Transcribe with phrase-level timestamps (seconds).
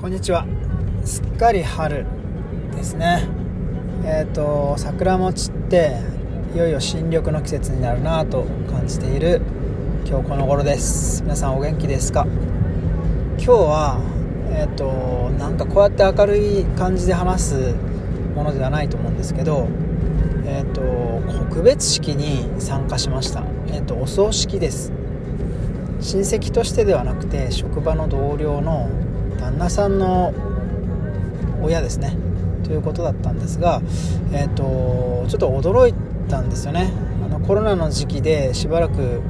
[0.00, 0.46] こんにちは。
[1.04, 2.06] すっかり春
[2.76, 3.26] ですね。
[4.04, 5.96] えっ、ー、と桜も散って
[6.54, 9.42] いよいよ新緑の季節になるなと感じている
[10.06, 11.24] 今日この頃です。
[11.24, 12.28] 皆さんお元気ですか？
[13.38, 14.00] 今日は
[14.52, 17.74] えっ、ー、となんかこうやって明るい感じで話す
[18.36, 19.66] ものではないと思うんですけど
[20.46, 20.80] えっ、ー、と
[21.50, 23.42] 告別式に参加しました。
[23.66, 24.92] えっ、とお葬式です。
[26.00, 28.88] 親戚としてではなくて職場の同僚の
[29.38, 30.34] 旦那さんの
[31.62, 32.16] 親ですね。
[32.64, 33.80] ということだったんですが、
[34.32, 35.94] えーと、ちょっと驚い
[36.28, 36.92] たんですよね。
[37.24, 39.22] あのコロナの時期でしばらく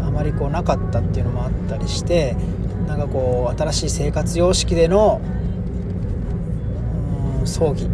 [0.00, 2.36] あまりこうなかったっていうのもあったりして
[2.86, 5.20] なんかこう新しい生活様式での
[7.44, 7.88] 葬儀っ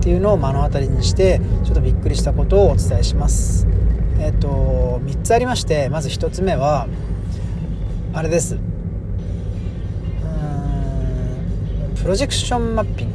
[0.00, 3.66] ていうのを目の当たりにしてちょっとびっくりしたことをお伝えします。
[4.20, 6.86] えっ、ー、と3つありましてまず1つ目は
[8.12, 8.73] あれです。
[12.00, 13.08] プロジェクションマッピン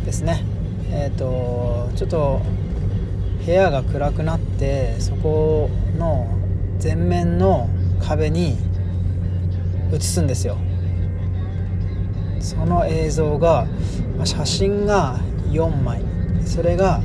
[0.00, 0.44] グですね。
[0.90, 2.42] えっ、ー、とちょっと
[3.44, 6.26] 部屋が暗くなってそこの
[6.82, 7.68] 前面の
[8.00, 8.56] 壁に
[9.92, 10.58] 映すんですよ。
[12.40, 13.66] その映像が
[14.24, 15.18] 写真が
[15.50, 16.02] 4枚。
[16.44, 17.00] それが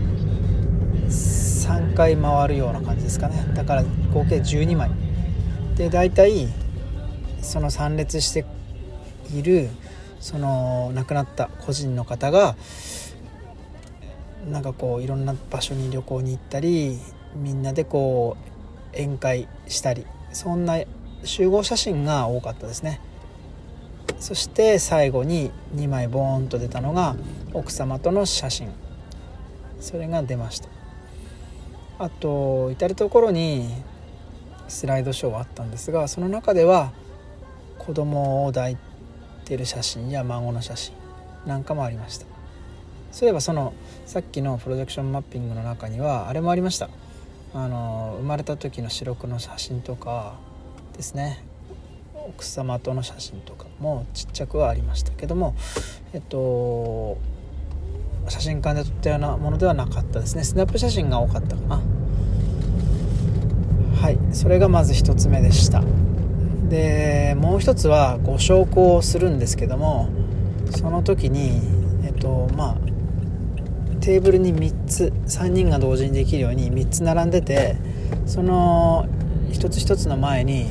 [1.07, 3.45] 3回回るような感じですかね。
[3.53, 4.89] だから合計12枚。
[5.75, 6.47] で大体
[7.41, 8.45] その参列して
[9.33, 9.69] いる
[10.19, 12.55] その亡くなった個人の方が
[14.49, 16.97] なんかこういろんな場所に旅行に行ったり
[17.35, 18.37] みんなでこ
[18.93, 20.79] う宴会したりそんな
[21.23, 23.01] 集合写真が多かったですね。
[24.19, 27.15] そして最後に2枚ボーンと出たのが
[27.53, 28.69] 奥様との写真。
[29.79, 30.69] それが出ました。
[31.99, 33.69] あと至る所に
[34.67, 36.91] スライドショーはあったんですがその中では
[37.79, 38.86] 子供を抱いて
[39.47, 40.93] ている写真や孫の写真
[41.45, 42.25] なんかもありました。
[43.11, 43.73] そういえばその
[44.05, 46.89] さっきのプロジェクションマッピングの中にはあれもありました。
[47.53, 50.35] あの生まれた時の白黒の写真とか
[50.95, 51.43] ですね。
[52.13, 55.55] 奥様との写真とかもちっちゃくはありましたけども
[56.11, 57.17] えっと
[58.27, 60.43] 写真館で撮ったようなものではなかったですね。
[60.43, 61.81] スナップ写真が多かったかな。
[64.01, 64.19] はい。
[64.33, 65.81] それがまず1つ目でした。
[66.69, 70.09] でもう一つはご焼香をするんですけども
[70.71, 71.61] その時に
[72.05, 72.77] えっとまあ
[74.01, 77.75] テーブルに3つ3人が同時にできるように3つ並んでて
[78.25, 79.07] その
[79.51, 80.67] 一つ一つの前に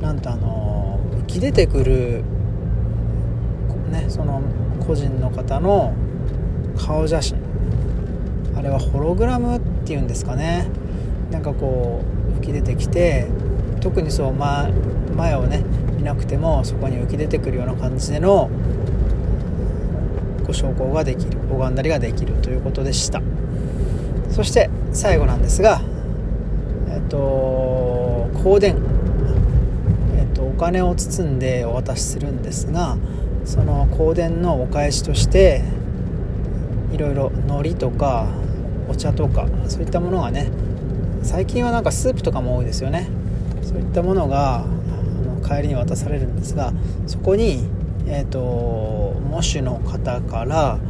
[0.00, 2.24] なんとあの浮き出てくる
[3.90, 4.42] ねその
[4.86, 5.92] 個人の方の
[6.76, 7.38] 顔写真。
[8.56, 10.68] あれはホログラムっていうんですかね。
[11.30, 12.02] なんかこ
[12.36, 13.26] う浮き出てきて
[13.80, 14.68] 特にそう、ま、
[15.16, 15.62] 前をね
[15.96, 18.50] 見なくてもそこに浮き出てくるような感じでの
[20.46, 23.22] ご昇降ができる拝んだりができるということでした。
[24.30, 25.80] そして最後なんですが
[26.88, 28.76] えっと香典。
[30.18, 32.96] えっとお金を包んでお渡しするんですが
[33.44, 35.62] その香典のお返しとして
[36.92, 38.28] いろいろ海苔とか
[38.88, 40.50] お茶とかそういったものがね
[41.22, 43.08] 最近はなんかスープとかも多いですよね。
[43.70, 44.64] そういったものが
[45.46, 46.72] 帰りに渡されるんですが
[47.06, 47.68] そこに、
[48.08, 50.80] えーと、喪主の方から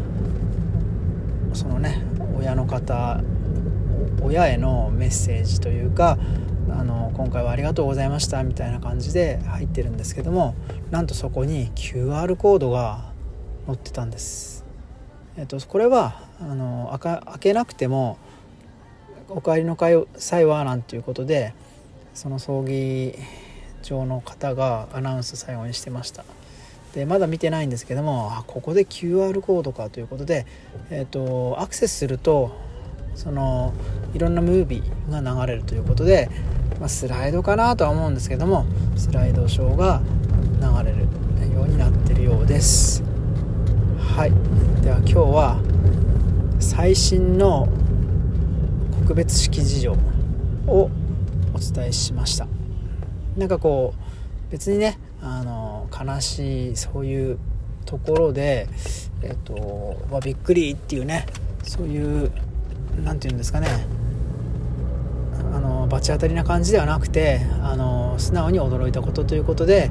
[1.53, 2.03] そのね
[2.39, 3.21] 親の方
[4.23, 6.17] 親へのメッセージというか
[6.71, 10.55] あの今回はありがとうございましたみたいな感じで入ってるんですけども
[10.91, 13.13] なんとそこに QR コードが
[13.67, 14.65] 載ってたんです。
[15.37, 18.17] えっと、これはあの開けなくても
[19.29, 19.77] お帰りの
[20.17, 21.55] 際はなんていうことで
[22.15, 23.15] その葬儀
[23.83, 26.25] 場の方がアナウンス最後にしてました。
[26.95, 30.45] でまだ見てないんですけどもあここで QR コードかということで、
[30.91, 32.51] えーと、アクセスすると
[33.15, 33.73] その
[34.13, 36.29] いろんなムービーが流れるということで、
[36.81, 38.67] まあ、スライドかなとは思うんですけども
[38.97, 40.03] スライドショーが
[40.61, 41.03] 流れる
[41.55, 43.05] ようになってるようです。
[43.99, 44.83] はい。
[44.83, 45.61] では今日は
[46.59, 47.69] 最新の
[49.03, 49.97] 告別式事情
[50.67, 50.91] を
[51.61, 52.47] 伝えしました。
[53.37, 53.95] なんかこ
[54.49, 57.39] う別にねあの悲しいそういう
[57.85, 58.69] ところで
[59.23, 61.27] えっと、まびっくりっていうね
[61.63, 62.33] そういう
[63.05, 63.69] 何て言うんですかね
[65.53, 69.91] あの罰当たりな感じではなくてあの素直に驚いたことということで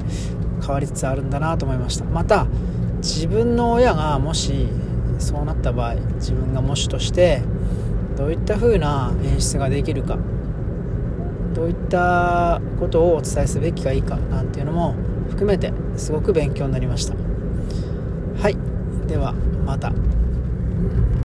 [0.60, 2.04] 変わりつつあるんだなと思いました。
[2.04, 2.46] また
[2.98, 4.68] 自分の親がもし
[5.18, 7.42] そうなった場合自分が模試として
[8.16, 10.18] どういった風な演出ができるか。
[11.54, 14.94] どういったことをお伝えすべきがいいかなんていうのも
[15.28, 17.14] 含めてすごく勉強になりました。
[18.40, 18.56] はい。
[19.06, 19.34] では
[19.66, 19.92] また。